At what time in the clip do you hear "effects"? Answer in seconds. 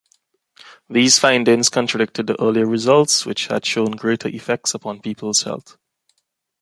4.29-4.73